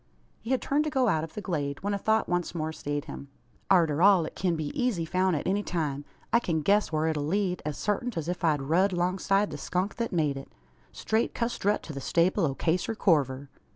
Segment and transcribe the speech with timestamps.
[0.39, 3.05] He had turned to go out of the glade, when a thought once more stayed
[3.05, 3.27] him.
[3.69, 6.05] "Arter all, it kin be eezy foun' at any time.
[6.33, 9.97] I kin guess whar it'll lead, as sartint, as if I'd rud 'longside the skunk
[9.97, 10.51] thet made it
[10.91, 13.51] straight custrut to the stable o' Caser Corver.